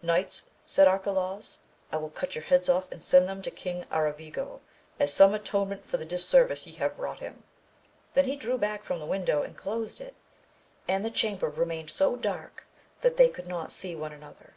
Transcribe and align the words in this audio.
Knights, 0.00 0.44
said 0.64 0.88
Arcalaus, 0.88 1.58
I 1.92 1.98
will 1.98 2.08
cut 2.08 2.34
your 2.34 2.44
heads 2.44 2.70
oflF 2.70 2.90
and 2.90 3.02
send 3.02 3.28
them 3.28 3.42
to 3.42 3.50
King 3.50 3.84
Aravigo 3.92 4.60
as 4.98 5.12
some 5.12 5.34
atonement 5.34 5.84
for 5.84 5.98
the 5.98 6.06
disservice 6.06 6.66
ye 6.66 6.72
have 6.76 6.98
wrought 6.98 7.18
him! 7.18 7.44
then 8.14 8.24
he 8.24 8.34
drew 8.34 8.56
back 8.56 8.82
from 8.82 8.98
the 8.98 9.04
window 9.04 9.42
and 9.42 9.58
closed 9.58 10.00
it, 10.00 10.14
and 10.88 11.04
the 11.04 11.10
chamber 11.10 11.50
remained 11.50 11.90
so 11.90 12.16
dark 12.16 12.66
that 13.02 13.18
they 13.18 13.28
could 13.28 13.44
AMADIS 13.44 13.44
OF 13.44 13.50
GAUL. 13.82 13.90
223 13.90 13.94
not 13.94 13.94
see 13.94 13.94
one 13.94 14.12
another. 14.14 14.54